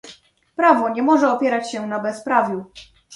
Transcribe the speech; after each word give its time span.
Prawo 0.55 0.89
nie 0.89 1.01
może 1.01 1.31
opierać 1.31 1.71
się 1.71 1.87
na 1.87 1.99
bezprawiu 1.99 2.65